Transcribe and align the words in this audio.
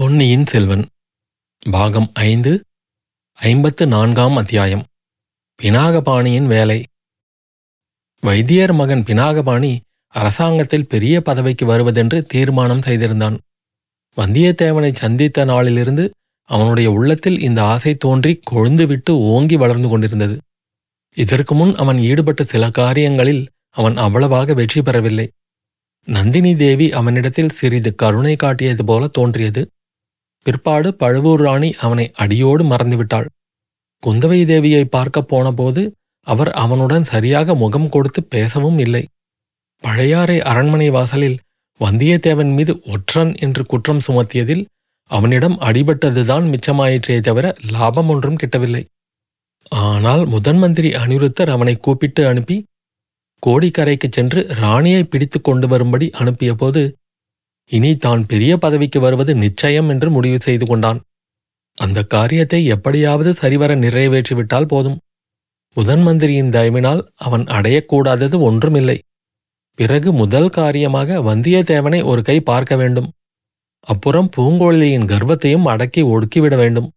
பொன்னியின் 0.00 0.46
செல்வன் 0.46 0.86
பாகம் 1.70 2.10
ஐந்து 2.12 2.64
ஐம்பத்து 3.32 3.86
நான்காம் 3.86 4.36
அத்தியாயம் 4.36 4.84
பினாகபாணியின் 5.62 6.46
வேலை. 6.46 6.84
வைத்தியர் 8.20 8.72
மகன் 8.72 9.02
பினாகபாணி 9.02 9.78
அரசாங்கத்தில் 10.08 10.86
பெரிய 10.86 11.20
பதவிக்கு 11.20 11.66
வருவதென்று 11.66 12.22
தீர்மானம் 12.22 12.82
செய்திருந்தான். 12.82 13.38
வந்தியத்தேவனை 14.16 14.94
சந்தித்த 14.94 15.44
நாளிலிருந்து 15.44 16.10
அவனுடைய 16.42 16.90
உள்ளத்தில் 16.90 17.40
இந்த 17.40 17.64
ஆசை 17.64 17.94
தோன்றி 17.94 18.40
கொழுந்துவிட்டு 18.50 19.10
ஓங்கி 19.10 19.56
வளர்ந்து 19.56 19.88
கொண்டிருந்தது. 19.88 20.38
இதற்கு 21.16 21.54
முன் 21.54 21.74
அவன் 21.74 21.98
ஈடுபட்ட 21.98 22.44
சில 22.44 22.70
காரியங்களில் 22.70 23.48
அவன் 23.70 23.96
அவ்வளவாக 23.96 24.54
வெற்றி 24.54 24.82
பெறவில்லை. 24.82 25.30
நந்தினி 26.04 26.56
தேவி 26.56 26.92
அவனிடத்தில் 26.92 27.48
சிறிது 27.48 27.94
கருணை 27.94 28.36
காட்டியது 28.36 28.84
போல 28.84 29.06
தோன்றியது. 29.06 29.70
பிற்பாடு 30.46 30.94
பழுவூர் 30.94 31.40
ராணி 31.40 31.74
அவனை 31.74 32.10
அடியோடு 32.14 32.64
மறந்துவிட்டாள். 32.64 33.28
குந்தவை 34.02 34.40
தேவியை 34.44 34.84
பார்க்கப் 34.84 35.28
போனபோது 35.28 35.82
அவர் 36.26 36.50
அவனுடன் 36.50 37.02
சரியாக 37.02 37.54
முகம் 37.54 37.88
கொடுத்து 37.88 38.24
பேசவும் 38.24 38.78
இல்லை. 38.78 39.06
பழையாறை 39.82 40.40
அரண்மனை 40.40 40.90
வாசலில் 40.90 41.38
வந்தியத்தேவன் 41.80 42.52
மீது 42.54 42.80
ஒற்றன் 42.86 43.36
என்று 43.36 43.66
குற்றம் 43.66 44.00
சுமத்தியதில் 44.06 44.64
அவனிடம் 45.10 45.58
அடிபட்டதுதான் 45.60 46.46
மிச்சமாயிற்றே 46.52 47.20
தவிர 47.20 47.54
லாபம் 47.70 48.08
ஒன்றும் 48.08 48.36
கிட்டவில்லை. 48.36 48.82
ஆனால் 49.68 50.26
முதன் 50.26 50.58
மந்திரி 50.58 50.90
அனிருத்தர் 50.92 51.50
அவனை 51.50 51.76
கூப்பிட்டு 51.76 52.26
அனுப்பி 52.26 52.56
கோடிக்கரைக்குச் 53.46 54.12
சென்று 54.12 54.46
ராணியை 54.54 55.04
பிடித்துக் 55.04 55.44
கொண்டு 55.44 55.68
வரும்படி 55.68 56.10
அனுப்பியபோது 56.18 56.82
இனி 57.70 57.96
தான் 57.96 58.26
பெரிய 58.26 58.56
பதவிக்கு 58.56 59.00
வருவது 59.00 59.34
நிச்சயம் 59.34 59.88
என்று 59.88 60.10
முடிவு 60.10 60.38
செய்து 60.40 60.66
கொண்டான். 60.66 61.00
அந்த 61.74 62.02
காரியத்தை 62.04 62.64
எப்படியாவது 62.64 63.34
சரிவர 63.34 63.76
நிறைவேற்றிவிட்டால் 63.76 64.64
போதும். 64.64 64.98
முதன் 65.74 66.02
மந்திரியின் 66.02 66.50
தயவினால் 66.50 67.02
அவன் 67.14 67.44
அடையக்கூடாதது 67.44 68.40
ஒன்றுமில்லை. 68.40 68.98
பிறகு 69.74 70.12
முதல் 70.12 70.48
காரியமாக 70.48 71.18
வந்தியத்தேவனை 71.18 72.04
ஒரு 72.04 72.22
கை 72.22 72.40
பார்க்க 72.40 72.76
வேண்டும். 72.76 73.12
அப்புறம் 73.80 74.30
பூங்கோழியின் 74.36 75.06
கர்வத்தையும் 75.06 75.64
அடக்கி 75.64 76.02
ஒடுக்கிவிட 76.02 76.56
வேண்டும். 76.56 76.90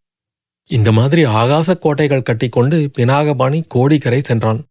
இந்த 0.70 0.92
மாதிரி 0.92 1.26
ஆகாசக் 1.26 1.82
கோட்டைகள் 1.82 2.22
கட்டிக்கொண்டு 2.22 2.92
பினாகபாணி 2.98 3.64
கோடிக்கரை 3.68 4.22
சென்றான். 4.22 4.66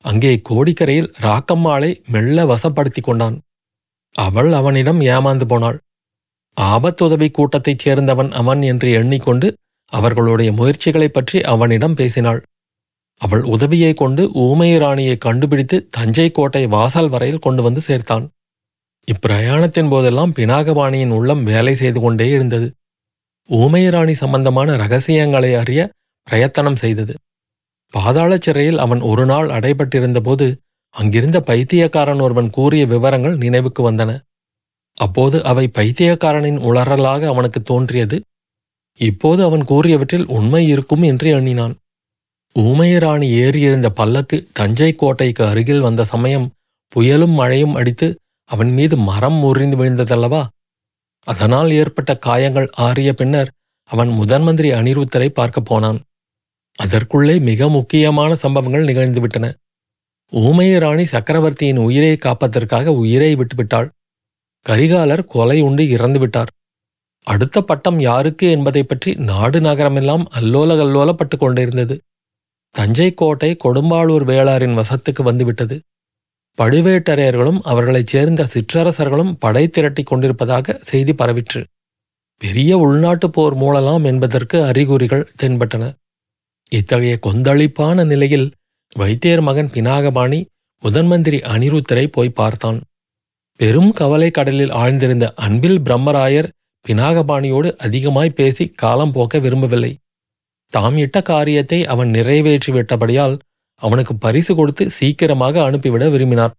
அங்கே 0.00 0.42
கோடிக்கரையில் 0.48 1.12
ராக்கம்மாளை 1.20 2.04
மெல்ல 2.06 2.44
வசப்படுத்திக் 2.44 3.02
கொண்டான். 3.02 3.40
அவள் 4.16 4.52
அவனிடம் 4.52 5.00
ஏமாந்து 5.00 5.44
போனாள். 5.44 5.78
ஆபத்துதவி 6.60 7.30
கூட்டத்தைச் 7.30 7.88
சேர்ந்தவன் 7.88 8.30
அவன் 8.30 8.62
என்று 8.62 8.90
எண்ணிக்கொண்டு 8.90 9.56
அவர்களுடைய 9.86 10.52
முயற்சிகளைப் 10.52 11.14
பற்றி 11.14 11.40
அவனிடம் 11.40 11.94
பேசினாள். 11.94 12.42
அவள் 13.18 13.42
உதவியைக் 13.42 13.96
கொண்டு 13.96 14.30
ஊமை 14.32 14.78
ராணியை 14.78 15.18
கண்டுபிடித்து 15.18 15.86
தஞ்சை 15.90 16.30
கோட்டை 16.30 16.66
வாசல் 16.66 17.08
வரையில் 17.08 17.38
கொண்டு 17.38 17.62
வந்து 17.62 17.80
சேர்த்தான். 17.86 18.28
இப்பிரயாணத்தின் 19.12 19.90
போதெல்லாம் 19.90 20.32
பினாகபாணியின் 20.34 21.10
உள்ளம் 21.10 21.44
வேலை 21.44 21.74
செய்து 21.74 22.00
கொண்டே 22.00 22.28
இருந்தது. 22.28 22.74
ஊமை 23.48 23.88
ராணி 23.88 24.14
சம்பந்தமான 24.14 24.76
ரகசியங்களை 24.76 25.54
அறிய 25.54 25.90
பிரயத்தனம் 26.22 26.76
செய்தது. 26.76 27.14
பாதாள 27.90 28.36
சிறையில் 28.40 28.78
அவன் 28.78 29.00
ஒரு 29.00 29.26
நாள் 29.26 29.48
அடைபட்டிருந்தபோது 29.48 30.56
அங்கிருந்த 30.94 31.40
பைத்தியக்காரன் 31.40 32.20
ஒருவன் 32.20 32.50
கூறிய 32.50 32.86
விவரங்கள் 32.86 33.36
நினைவுக்கு 33.36 33.90
வந்தன. 33.90 34.20
அப்போது 34.94 35.44
அவை 35.44 35.68
பைத்தியக்காரனின் 35.68 36.58
உளறலாக 36.58 37.26
அவனுக்கு 37.26 37.62
தோன்றியது. 37.62 38.20
இப்போது 38.98 39.42
அவன் 39.42 39.64
கூறியவற்றில் 39.64 40.26
உண்மை 40.26 40.68
இருக்கும் 40.68 41.02
என்று 41.02 41.30
எண்ணினான். 41.30 41.74
ஊமையராணி 42.58 43.26
ஏறியிருந்த 43.42 43.86
பல்லக்கு 43.86 44.48
தஞ்சை 44.52 44.92
கோட்டைக்கு 44.92 45.46
அருகில் 45.46 45.80
வந்த 45.80 46.04
சமயம் 46.04 46.50
புயலும் 46.92 47.34
மழையும் 47.34 47.74
அடித்து 47.74 48.18
அவன் 48.44 48.72
மீது 48.72 48.96
மரம் 48.96 49.34
முறிந்து 49.34 49.76
விழுந்ததல்லவா? 49.76 50.46
அதனால் 51.24 51.70
ஏற்பட்ட 51.70 52.16
காயங்கள் 52.16 52.70
ஆறிய 52.76 53.12
பின்னர் 53.12 53.50
அவன் 53.84 54.08
முதன்மந்திரி 54.08 54.70
அனிருத்தரை 54.78 55.28
பார்க்கப் 55.28 55.64
போனான். 55.64 56.00
அதற்குள்ளே 56.76 57.38
மிக 57.38 57.68
முக்கியமான 57.68 58.34
சம்பவங்கள் 58.34 58.84
நிகழ்ந்துவிட்டன. 58.84 59.54
ஊமைய 60.32 60.78
ராணி 60.78 61.04
சக்கரவர்த்தியின் 61.04 61.76
உயிரை 61.76 62.16
காப்பதற்காக 62.16 62.92
உயிரை 62.92 63.36
விட்டுவிட்டாள். 63.36 63.88
கரிகாலர் 64.66 65.24
கொலை 65.24 65.60
உண்டு 65.60 65.82
இறந்துவிட்டார் 65.82 66.46
அடுத்த 67.24 67.62
பட்டம் 67.62 68.00
யாருக்கு 68.00 68.50
என்பதை 68.50 68.82
பற்றி 68.82 69.14
நாடு 69.14 69.60
நகரமெல்லாம் 69.60 70.24
அல்லோல 70.40 70.74
கல்லோலப்பட்டு 70.80 71.36
கொண்டிருந்தது. 71.36 72.00
தஞ்சை 72.70 73.14
கோட்டை 73.14 73.56
கொடும்பாளூர் 73.64 74.24
வேளாரின் 74.24 74.76
வசத்துக்கு 74.80 75.22
வந்துவிட்டது. 75.22 75.80
பழுவேட்டரையர்களும் 76.58 77.58
அவர்களைச் 77.62 78.06
சேர்ந்த 78.06 78.48
சிற்றரசர்களும் 78.54 79.32
படை 79.38 79.68
திரட்டிக் 79.68 80.06
கொண்டிருப்பதாக 80.06 80.78
செய்தி 80.82 81.12
பரவிற்று. 81.12 81.64
பெரிய 82.40 82.78
உள்நாட்டுப் 82.78 83.32
போர் 83.32 83.56
மூளலாம் 83.56 84.04
என்பதற்கு 84.04 84.64
அறிகுறிகள் 84.64 85.30
தென்பட்டன. 85.42 85.92
இத்தகைய 86.70 87.18
கொந்தளிப்பான 87.26 88.04
நிலையில் 88.04 88.50
வைத்தியர் 88.96 89.40
மகன் 89.40 89.70
பினாகபாணி 89.74 90.40
முதன்மந்திரி 90.82 91.38
அனிருத்தரை 91.52 92.06
போய் 92.06 92.36
பார்த்தான். 92.40 92.78
பெரும் 93.60 93.92
கவலை 93.92 94.30
கடலில் 94.30 94.74
ஆழ்ந்திருந்த 94.82 95.26
அன்பில் 95.34 95.80
பிரம்மராயர் 95.80 96.48
பினாகபாணியோடு 96.84 97.70
அதிகமாய் 97.76 98.36
பேசி 98.38 98.64
காலம் 98.82 99.12
போக்க 99.12 99.38
விரும்பவில்லை. 99.38 99.92
தாம் 100.72 100.96
இட்ட 100.96 101.16
காரியத்தை 101.22 101.78
அவன் 101.86 102.10
நிறைவேற்றிவிட்டபடியால் 102.10 103.36
அவனுக்கு 103.80 104.14
பரிசு 104.16 104.52
கொடுத்து 104.54 104.84
சீக்கிரமாக 104.90 105.60
அனுப்பிவிட 105.62 106.04
விரும்பினார். 106.08 106.54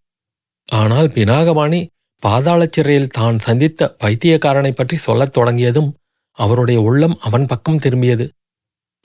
ஆனால் 0.69 1.07
பினாகபாணி 1.07 1.79
பாதாளச் 2.23 2.75
சிறையில் 2.75 3.13
தான் 3.17 3.37
சந்தித்த 3.37 3.95
பைத்தியக்காரனை 4.03 4.71
பற்றி 4.71 4.97
சொல்லத் 4.97 5.33
தொடங்கியதும் 5.33 5.89
அவருடைய 6.37 6.79
உள்ளம் 6.81 7.15
அவன் 7.19 7.45
பக்கம் 7.45 7.81
திரும்பியது. 7.85 8.25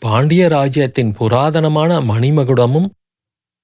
பாண்டிய 0.02 0.42
ராஜ்யத்தின் 0.48 1.12
புராதனமான 1.18 2.00
மணிமகுடமும் 2.10 2.88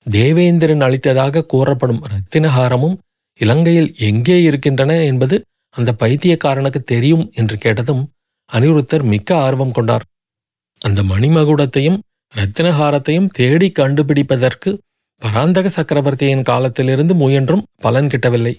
தேவேந்திரன் 0.07 0.81
அளித்ததாக 0.81 1.47
கூறப்படும் 1.47 2.03
ரத்தினஹாரமும் 2.13 2.97
இலங்கையில் 3.39 3.95
எங்கே 3.99 4.43
இருக்கின்றன 4.43 4.93
என்பது 5.05 5.37
அந்த 5.75 5.95
பைத்தியக்காரனுக்கு 5.99 6.81
தெரியும் 6.85 7.31
என்று 7.33 7.59
கேட்டதும் 7.59 8.03
அனிருத்தர் 8.51 9.03
மிக்க 9.03 9.31
ஆர்வம் 9.37 9.73
கொண்டார். 9.73 10.05
அந்த 10.79 11.03
மணிமகுடத்தையும் 11.03 11.99
ரத்தினஹாரத்தையும் 12.33 13.29
தேடி 13.33 13.73
கண்டுபிடிப்பதற்கு 13.79 14.71
பராந்தக 15.23 15.69
சக்கரவர்த்தியின் 15.69 16.43
காலத்திலிருந்து 16.43 17.15
முயன்றும் 17.15 17.67
பலன் 17.77 18.07
கிட்டவில்லை. 18.07 18.55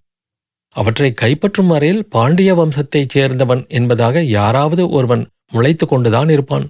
அவற்றை 0.76 1.14
கைப்பற்றும் 1.22 1.68
வரையில் 1.68 2.08
பாண்டிய 2.08 2.56
வம்சத்தைச் 2.56 3.18
சேர்ந்தவன் 3.18 3.68
என்பதாக 3.68 4.22
யாராவது 4.22 4.90
ஒருவன் 4.90 5.24
முளைத்து 5.54 5.86
கொண்டுதான் 5.86 6.30
இருப்பான். 6.30 6.66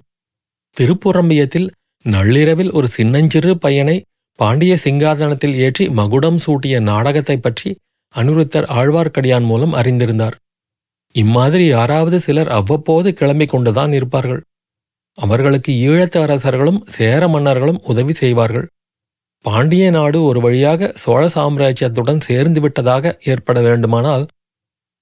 திருப்புறம்பியத்தில் 0.78 1.68
நள்ளிரவில் 2.06 2.72
ஒரு 2.72 2.88
சின்னஞ்சிறு 2.88 3.58
பையனை 3.58 3.96
பாண்டிய 4.40 4.78
சிங்காதனத்தில் 4.84 5.54
ஏற்றி 5.54 5.90
மகுடம் 5.90 6.40
சூட்டிய 6.46 6.82
நாடகத்தைப் 6.82 7.44
பற்றி 7.44 7.76
அனுருத்தர் 8.16 8.68
ஆழ்வார்க்கடியான் 8.70 9.46
மூலம் 9.46 9.74
அறிந்திருந்தார். 9.74 10.32
இம்மாதிரி 11.14 11.66
யாராவது 11.66 12.20
சிலர் 12.20 12.48
அவ்வப்போது 12.48 13.16
கிளம்பிக் 13.20 13.48
கொண்டுதான் 13.48 13.94
இருப்பார்கள். 13.94 14.44
அவர்களுக்கு 15.14 15.72
ஈழத்து 15.74 16.22
அரசர்களும் 16.22 16.84
சேர 16.86 17.28
மன்னர்களும் 17.28 17.82
உதவி 17.84 18.14
செய்வார்கள். 18.14 18.70
பாண்டிய 19.44 19.90
நாடு 19.90 20.24
ஒரு 20.24 20.42
வழியாக 20.42 20.92
சோழ 20.96 21.28
சாம்ராஜ்யத்துடன் 21.28 22.20
சேர்ந்து 22.20 22.62
விட்டதாக 22.62 23.18
ஏற்பட 23.24 23.62
வேண்டுமானால் 23.62 24.28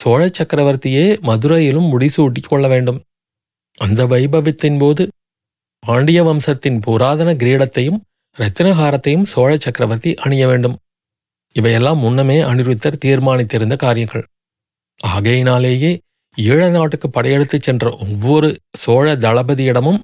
சோழ 0.02 0.28
சக்கரவர்த்தியே 0.28 1.20
மதுரையிலும் 1.20 1.90
முடிசூட்டிக் 1.92 2.50
கொள்ள 2.50 2.68
வேண்டும். 2.68 3.02
அந்த 3.78 4.06
வைபவத்தின் 4.06 4.80
போது 4.80 5.10
பாண்டிய 5.80 6.24
வம்சத்தின் 6.24 6.80
புராதன 6.80 7.34
கிரீடத்தையும் 7.34 8.00
ரத்தினஹாரத்தையும் 8.38 9.30
சோழ 9.32 9.52
சக்கரவர்த்தி 9.58 10.12
அணிய 10.16 10.48
வேண்டும். 10.48 10.76
இவையெல்லாம் 11.56 11.98
முன்னமே 11.98 12.38
அனிருத்தர் 12.42 13.02
தீர்மானித்திருந்த 13.06 13.76
காரியங்கள். 13.76 14.26
ஆகையினாலேயே 15.00 15.92
ஈழ 16.36 16.70
நாட்டுக்கு 16.70 17.08
படையெடுத்துச் 17.10 17.62
சென்ற 17.62 17.86
ஒவ்வொரு 17.90 18.50
சோழ 18.74 19.16
தளபதியிடமும் 19.16 20.00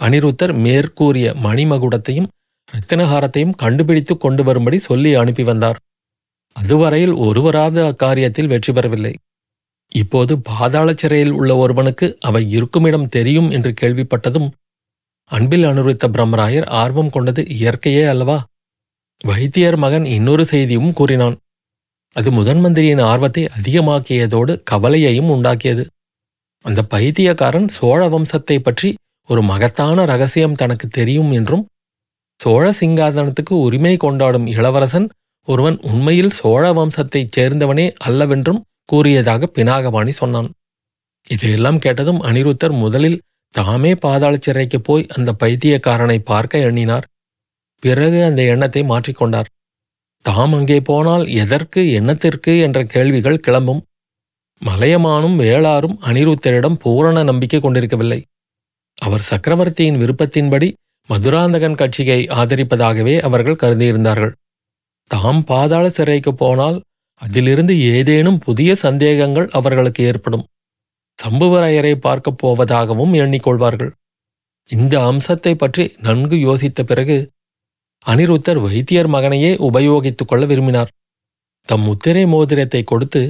அனிருத்தர் 0.00 0.52
மேற்கூறிய 0.64 1.28
மணிமகுடத்தையும் 1.42 2.28
ரத்தினஹாரத்தையும் 2.68 3.56
கண்டுபிடித்து 3.56 4.14
கொண்டு 4.16 4.42
வரும்படி 4.44 4.78
சொல்லி 4.78 5.14
அனுப்பி 5.14 5.42
வந்தார். 5.42 5.78
அதுவரையில் 6.56 7.14
ஒருவராவது 7.26 7.80
அக்காரியத்தில் 7.90 8.50
வெற்றி 8.52 8.72
பெறவில்லை. 8.72 9.12
இப்போது 9.92 10.32
பாதாள 10.38 10.88
சிறையில் 10.92 11.30
உள்ள 11.30 11.50
ஒருவனுக்கு 11.56 12.06
அவை 12.20 12.42
இருக்குமிடம் 12.50 13.08
தெரியும் 13.08 13.50
என்று 13.50 13.70
கேள்விப்பட்டதும் 13.80 14.48
அன்பில் 15.30 15.64
அனுரித்த 15.64 16.04
பிரம்மராயர் 16.08 16.66
ஆர்வம் 16.80 17.10
கொண்டது 17.10 17.42
இயற்கையே 17.56 18.04
அல்லவா? 18.08 18.38
வைத்தியர் 19.20 19.76
மகன் 19.76 20.04
இன்னொரு 20.04 20.44
செய்தியும் 20.44 20.92
கூறினான். 20.92 21.36
அது 22.16 22.28
முதன் 22.32 22.60
மந்திரியின் 22.60 23.02
ஆர்வத்தை 23.10 23.42
அதிகமாக்கியதோடு 23.56 24.52
கவலையையும் 24.70 25.30
உண்டாக்கியது. 25.34 25.84
அந்த 26.64 26.80
பைத்தியக்காரன் 26.82 27.68
சோழ 27.68 28.00
வம்சத்தை 28.08 28.58
பற்றி 28.58 28.88
ஒரு 29.28 29.42
மகத்தான 29.42 30.04
ரகசியம் 30.04 30.54
தனக்கு 30.54 30.86
தெரியும் 30.88 31.30
என்றும் 31.30 31.64
சோழ 32.40 32.64
சிங்காதனத்துக்கு 32.80 33.54
உரிமை 33.66 33.94
கொண்டாடும் 33.96 34.46
இளவரசன் 34.46 35.06
ஒருவன் 35.48 35.78
உண்மையில் 35.80 36.36
சோழ 36.40 36.64
வம்சத்தைச் 36.72 37.32
சேர்ந்தவனே 37.36 37.86
அல்லவென்றும் 38.08 38.60
கூறியதாக 38.84 39.50
பினாகபாணி 39.56 40.12
சொன்னான். 40.20 40.48
இதையெல்லாம் 41.28 41.78
கேட்டதும் 41.78 42.20
அனிருத்தர் 42.22 42.74
முதலில் 42.84 43.18
தாமே 43.54 43.92
பாதாள 43.94 44.34
சிறைக்கு 44.36 44.78
போய் 44.80 45.04
அந்த 45.16 45.30
பைத்தியக்காரனை 45.42 46.18
பார்க்க 46.30 46.66
எண்ணினார். 46.68 47.06
பிறகு 47.82 48.18
அந்த 48.24 48.40
எண்ணத்தை 48.52 48.82
மாற்றிக்கொண்டார் 48.82 49.48
தாம் 50.24 50.54
அங்கே 50.58 50.78
போனால் 50.80 51.24
எதற்கு 51.42 51.80
எண்ணத்திற்கு 51.98 52.52
என்ற 52.58 52.78
கேள்விகள் 52.94 53.44
கிளம்பும். 53.46 53.82
மலையமானும் 54.62 55.36
வேளாரும் 55.42 55.96
அனிருத்தரிடம் 56.08 56.78
பூரண 56.82 57.22
நம்பிக்கை 57.22 57.60
கொண்டிருக்கவில்லை. 57.60 58.20
அவர் 58.98 59.24
சக்கரவர்த்தியின் 59.30 60.00
விருப்பத்தின்படி 60.02 60.68
மதுராந்தகன் 61.08 61.78
கட்சியை 61.80 62.20
ஆதரிப்பதாகவே 62.40 63.14
அவர்கள் 63.20 63.60
கருதியிருந்தார்கள். 63.62 64.32
தாம் 65.10 65.42
பாதாள 65.44 65.84
சிறைக்கு 65.88 66.32
போனால் 66.34 66.78
அதிலிருந்து 67.20 67.74
ஏதேனும் 67.94 68.38
புதிய 68.38 68.70
சந்தேகங்கள் 68.84 69.48
அவர்களுக்கு 69.58 70.02
ஏற்படும். 70.04 70.44
சம்புவரையரை 71.18 71.94
பார்க்கப் 71.94 72.40
போவதாகவும் 72.42 73.14
எண்ணிக்கொள்வார்கள். 73.22 73.90
இந்த 74.68 74.94
அம்சத்தை 75.04 75.54
பற்றி 75.54 75.94
நன்கு 75.98 76.36
யோசித்த 76.36 76.82
பிறகு 76.82 77.30
அனிருத்தர் 78.06 78.60
வைத்தியர் 78.60 79.10
மகனையே 79.10 79.52
உபயோகித்துக் 79.68 80.28
கொள்ள 80.28 80.46
விரும்பினார். 80.46 80.90
தம் 81.68 81.80
முத்திரை 81.80 82.26
மோதிரத்தை 82.26 82.82
கொடுத்து 82.82 83.22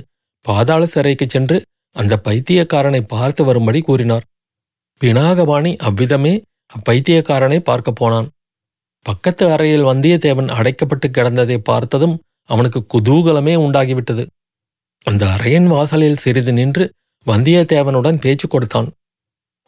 பாதாள 0.45 0.87
சிறைக்குச் 0.87 1.29
சென்று 1.29 1.57
அந்த 1.97 2.21
பைத்தியக்காரனை 2.25 3.01
பார்த்து 3.07 3.45
வரும்படி 3.45 3.81
கூறினார். 3.81 4.25
பினாகபாணி 5.01 5.77
அவ்விதமே 5.77 6.35
அப்பைத்தியக்காரனை 6.73 7.59
பார்க்கப் 7.59 7.95
போனான். 7.95 8.29
பக்கத்து 9.07 9.45
அறையில் 9.53 9.85
வந்தியத்தேவன் 9.85 10.53
அடைக்கப்பட்டு 10.59 11.07
கிடந்ததை 11.09 11.57
பார்த்ததும் 11.57 12.17
அவனுக்கு 12.49 12.81
குதூகலமே 12.95 13.55
உண்டாகிவிட்டது. 13.57 14.25
அந்த 15.05 15.27
அறையின் 15.27 15.67
வாசலில் 15.67 16.17
சிறிது 16.17 16.53
நின்று 16.53 16.85
வந்தியத்தேவனுடன் 17.29 18.21
பேச்சு 18.21 18.49
கொடுத்தான். 18.49 18.91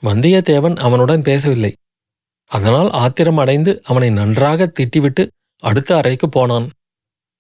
வந்தியத்தேவன் 0.03 0.77
அவனுடன் 0.77 1.23
பேசவில்லை. 1.23 1.77
அதனால் 2.47 2.91
ஆத்திரம் 2.91 3.37
அடைந்து 3.37 3.81
அவனை 3.85 4.11
நன்றாக 4.11 4.73
திட்டிவிட்டு 4.81 5.29
அடுத்த 5.59 5.97
அறைக்கு 5.97 6.29
போனான். 6.29 6.71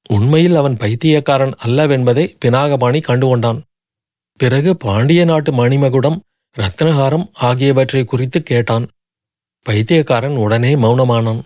உண்மையில் 0.08 0.54
அவன் 0.54 0.76
பைத்தியக்காரன் 0.76 1.54
அல்லவென்பதை 1.64 2.36
பினாகபாணி 2.44 3.00
கண்டுகொண்டான். 3.08 3.60
பிறகு 4.36 4.76
பாண்டிய 4.76 5.24
நாட்டு 5.24 5.52
மணிமகுடம் 5.52 6.20
ரத்னஹாரம் 6.56 7.28
ஆகியவற்றை 7.32 8.04
குறித்து 8.04 8.42
கேட்டான். 8.42 8.88
பைத்தியக்காரன் 9.62 10.36
உடனே 10.36 10.74
மௌனமானான். 10.74 11.42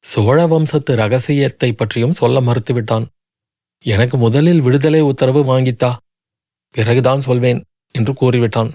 சோழ 0.00 0.46
வம்சத்து 0.46 0.96
ரகசியத்தை 0.96 1.72
பற்றியும் 1.72 2.14
சொல்ல 2.14 2.40
மறுத்துவிட்டான். 2.40 3.06
எனக்கு 3.84 4.16
முதலில் 4.16 4.60
விடுதலை 4.60 5.00
உத்தரவு 5.00 5.44
வாங்கித்தா. 5.44 5.96
பிறகுதான் 6.70 7.20
சொல்வேன். 7.20 7.64
என்று 7.98 8.12
கூறிவிட்டான். 8.12 8.72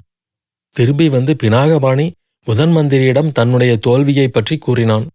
திரும்பி 0.72 1.10
வந்து 1.10 1.36
பினாகபாணி 1.44 2.12
முதன் 2.44 2.76
மந்திரியிடம் 2.76 3.32
தன்னுடைய 3.32 3.78
தோல்வியை 3.78 4.28
பற்றி 4.28 4.58
கூறினான். 4.58 5.08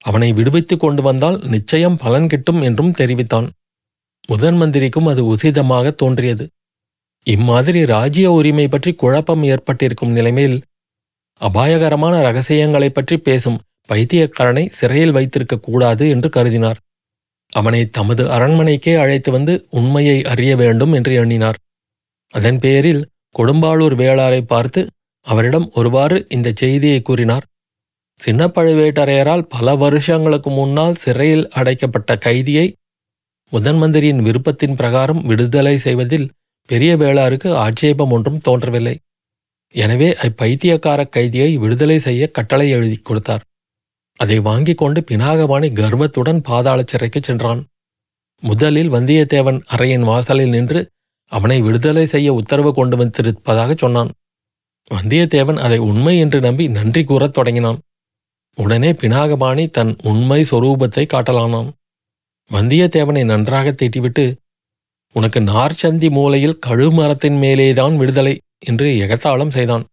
அவனை 0.00 0.32
விடுவித்துக் 0.32 0.80
கொண்டு 0.80 1.02
வந்தால் 1.02 1.38
நிச்சயம் 1.38 1.96
பலன் 1.96 2.26
கிட்டும் 2.26 2.62
என்றும் 2.62 2.92
தெரிவித்தான். 2.92 3.50
முதன் 4.26 4.56
மந்திரிக்கும் 4.56 5.06
அது 5.06 5.34
உசிதமாக 5.34 5.94
தோன்றியது. 5.94 6.48
இம்மாதிரி 7.24 7.86
ராஜ்ய 7.86 8.30
உரிமை 8.30 8.68
பற்றி 8.68 8.94
குழப்பம் 8.94 9.42
ஏற்பட்டிருக்கும் 9.42 10.10
நிலைமையில் 10.10 10.62
அபாயகரமான 11.38 12.32
ரகசியங்களைப் 12.32 12.94
பற்றி 12.94 13.18
பேசும் 13.18 13.60
பைத்தியக்காரனை 13.88 14.68
சிறையில் 14.68 15.12
வைத்திருக்க 15.12 15.58
கூடாது 15.58 16.08
என்று 16.08 16.28
கருதினார். 16.28 16.76
அவனை 17.52 17.88
தமது 17.88 18.24
அரண்மனைக்கே 18.24 18.96
அழைத்து 18.96 19.32
வந்து 19.32 19.66
உண்மையை 19.70 20.24
அறிய 20.24 20.56
வேண்டும் 20.56 20.92
என்று 20.92 21.14
எண்ணினார். 21.14 21.56
அதன் 22.30 22.58
பேரில் 22.58 23.08
கொடும்பாளூர் 23.38 23.96
வேளாரை 24.02 24.40
பார்த்து 24.52 24.80
அவரிடம் 25.26 25.66
ஒருவாறு 25.78 26.18
இந்த 26.36 26.48
செய்தியை 26.62 27.00
கூறினார். 27.02 27.44
சின்ன 28.18 28.42
பழுவேட்டரையரால் 28.56 29.48
பல 29.54 29.74
வருஷங்களுக்கு 29.82 30.50
முன்னால் 30.50 31.00
சிறையில் 31.02 31.44
அடைக்கப்பட்ட 31.58 32.16
கைதியை 32.26 32.66
முதன் 33.52 33.78
மந்திரியின் 33.82 34.24
விருப்பத்தின் 34.26 34.74
பிரகாரம் 34.80 35.20
விடுதலை 35.28 35.74
செய்வதில் 35.84 36.26
பெரிய 36.68 36.92
வேளாருக்கு 37.02 37.50
ஆட்சேபம் 37.66 38.10
ஒன்றும் 38.16 38.42
தோன்றவில்லை. 38.46 38.96
எனவே 39.74 40.08
அப்பைத்தியக்கார 40.26 41.00
கைதியை 41.16 41.50
விடுதலை 41.62 41.98
செய்ய 42.06 42.22
கட்டளை 42.36 42.66
எழுதி 42.76 42.98
கொடுத்தார். 42.98 43.44
அதை 44.18 44.38
வாங்கிக் 44.48 44.80
கொண்டு 44.82 45.00
பினாகபாணி 45.10 45.68
கர்வத்துடன் 45.80 46.40
பாதாள 46.48 46.78
சிறைக்கு 46.92 47.20
சென்றான். 47.22 47.60
முதலில் 48.42 48.90
வந்தியத்தேவன் 48.94 49.60
அறையின் 49.74 50.06
வாசலில் 50.10 50.54
நின்று 50.56 50.80
அவனை 51.28 51.60
விடுதலை 51.60 52.06
செய்ய 52.06 52.32
உத்தரவு 52.32 52.74
கொண்டு 52.74 52.96
வந்திருப்பதாக 52.96 53.74
சொன்னான். 53.76 54.10
வந்தியத்தேவன் 54.94 55.58
அதை 55.58 55.78
உண்மை 55.78 56.18
என்று 56.18 56.40
நம்பி 56.40 56.68
நன்றி 56.68 57.04
கூறத் 57.04 57.32
தொடங்கினான். 57.32 57.78
உடனே 58.56 58.92
பினாகபாணி 58.92 59.70
தன் 59.70 59.96
உண்மை 60.02 60.46
சொரூபத்தை 60.50 61.06
காட்டலானான். 61.06 61.70
வந்தியத்தேவனை 62.52 63.24
நன்றாக 63.24 63.74
திட்டிவிட்டு 63.82 64.36
உனக்கு 65.12 65.40
நார்ச்சந்தி 65.40 66.10
மூலையில் 66.10 66.58
கழுமரத்தின் 66.66 67.38
மேலேதான் 67.38 67.96
விடுதலை 67.96 68.40
என்று 68.58 68.86
எகத்தாளம் 68.86 69.50
செய்தான். 69.50 69.84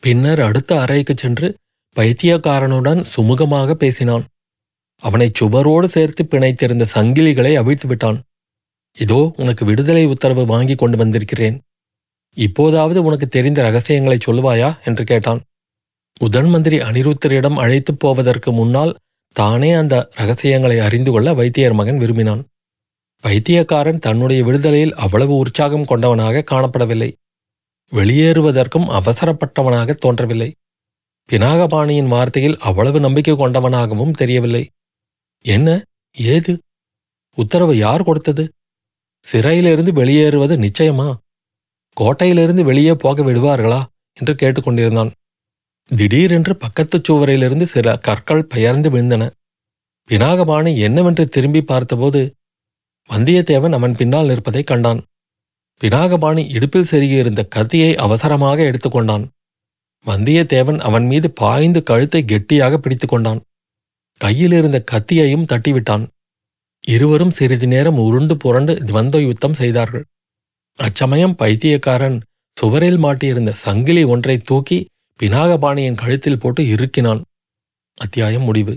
பின்னர் 0.00 0.40
அடுத்த 0.40 0.80
அறைக்குச் 0.80 1.16
சென்று 1.16 1.54
பைத்தியக்காரனுடன் 1.96 3.04
சுமூகமாக 3.16 3.72
பேசினான். 3.72 4.24
அவனைச் 4.98 5.42
சுவரோடு 5.42 5.84
சேர்த்து 5.84 6.24
பிணைத்திருந்த 6.24 6.86
சங்கிலிகளை 6.94 7.54
அவிழ்த்து 7.54 7.88
விட்டான் 7.88 8.22
இதோ 8.96 9.32
உனக்கு 9.36 9.64
விடுதலை 9.64 10.06
உத்தரவு 10.06 10.46
வாங்கி 10.46 10.74
கொண்டு 10.74 10.96
வந்திருக்கிறேன். 10.96 11.60
இப்போதாவது 12.34 13.02
உனக்கு 13.02 13.28
தெரிந்த 13.28 13.62
ரகசியங்களை 13.62 14.18
சொல்லுவாயா? 14.26 14.78
என்று 14.84 15.04
கேட்டான். 15.04 15.42
உதன் 16.20 16.48
மந்திரி 16.48 16.78
அனிருத்தரிடம் 16.78 17.54
அழைத்துப் 17.54 17.98
போவதற்கு 17.98 18.52
முன்னால் 18.52 18.96
தானே 19.32 19.72
அந்த 19.72 20.08
ரகசியங்களை 20.14 20.78
அறிந்து 20.78 21.10
கொள்ள 21.10 21.34
வைத்தியர் 21.34 21.72
மகன் 21.72 21.98
விரும்பினான். 21.98 22.44
வைத்தியக்காரன் 23.22 23.98
தன்னுடைய 23.98 24.44
விடுதலையில் 24.44 24.94
அவ்வளவு 24.94 25.36
உற்சாகம் 25.36 25.84
கொண்டவனாக 25.84 26.42
காணப்படவில்லை. 26.50 27.12
வெளியேறுவதற்கும் 27.92 28.88
அவசரப்பட்டவனாக 28.88 29.90
தோன்றவில்லை. 29.92 30.54
பினாகபாணியின் 31.32 32.08
வார்த்தையில் 32.08 32.56
அவ்வளவு 32.56 33.00
நம்பிக்கை 33.00 33.34
கொண்டவனாகவும் 33.34 34.10
தெரியவில்லை. 34.10 34.68
என்ன? 35.40 35.82
ஏது? 36.12 36.58
உத்தரவு 37.34 37.76
யார் 37.76 38.02
கொடுத்தது? 38.02 38.52
சிறையிலிருந்து 39.28 39.92
வெளியேறுவது 39.92 40.56
நிச்சயமா? 40.56 41.14
கோட்டையிலிருந்து 42.00 42.62
வெளியே 42.62 42.94
போக 42.94 43.22
விடுவார்களா? 43.22 43.84
என்று 44.12 44.34
கேட்டுக்கொண்டிருந்தான். 44.34 45.10
திடீரென்று 45.96 46.56
பக்கத்துச் 46.56 47.04
சுவரிலிருந்து 47.08 47.62
சில 47.62 47.98
கற்கள் 47.98 48.44
பெயர்ந்து 48.44 48.90
விழுந்தன. 48.90 49.30
பினாகபாணி 50.08 50.78
என்னவென்று 50.78 51.28
திரும்பி 51.28 51.62
பார்த்தபோது 51.62 52.34
வந்தியத்தேவன் 53.08 53.72
அவன் 53.72 53.94
பின்னால் 53.94 54.26
நிற்பதைக் 54.26 54.66
கண்டான். 54.66 55.04
பினாகபாணி 55.80 56.50
இடுப்பில் 56.50 56.86
செருகியிருந்த 56.90 57.48
கத்தியை 57.48 57.96
அவசரமாக 57.96 58.62
எடுத்துக்கொண்டான். 58.62 59.26
வந்தியத்தேவன் 60.06 60.78
அவன் 60.78 61.06
மீது 61.06 61.30
பாய்ந்து 61.30 61.82
கழுத்தை 61.82 62.24
கெட்டியாக 62.24 62.78
பிடித்துக் 62.78 63.08
கொண்டான் 63.08 63.40
கத்தியையும் 64.24 65.46
தட்டிவிட்டான். 65.52 66.08
இருவரும் 66.94 67.30
சிறிது 67.30 67.66
நேரம் 67.66 67.98
உருண்டு 67.98 68.36
புரண்டு 68.36 68.74
துவந்த 68.88 69.16
யுத்தம் 69.26 69.56
செய்தார்கள். 69.60 70.04
அச்சமயம் 70.78 71.34
பைத்தியக்காரன் 71.34 72.18
சுவரில் 72.56 73.00
மாட்டியிருந்த 73.04 73.50
சங்கிலி 73.64 74.02
ஒன்றை 74.04 74.36
தூக்கி 74.38 74.78
பினாகபாணியின் 75.20 76.00
கழுத்தில் 76.02 76.38
போட்டு 76.38 76.62
இறுக்கினான். 76.64 77.22
அத்தியாயம் 77.98 78.42
முடிவு. 78.42 78.74